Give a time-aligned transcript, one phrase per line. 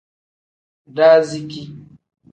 [0.95, 1.63] Daaziki.